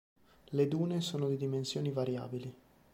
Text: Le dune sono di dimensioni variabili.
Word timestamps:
Le 0.53 0.65
dune 0.67 0.99
sono 0.99 1.27
di 1.29 1.37
dimensioni 1.37 1.91
variabili. 1.91 2.51